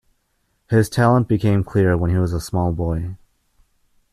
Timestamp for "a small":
2.33-2.71